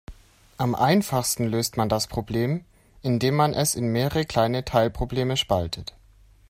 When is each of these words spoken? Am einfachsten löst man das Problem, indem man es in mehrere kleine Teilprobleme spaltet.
Am 0.57 0.73
einfachsten 0.73 1.45
löst 1.45 1.77
man 1.77 1.87
das 1.87 2.07
Problem, 2.07 2.65
indem 3.03 3.35
man 3.35 3.53
es 3.53 3.75
in 3.75 3.91
mehrere 3.91 4.25
kleine 4.25 4.65
Teilprobleme 4.65 5.37
spaltet. 5.37 5.93